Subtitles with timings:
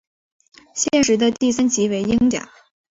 [0.73, 2.49] 现时的第三级为英甲。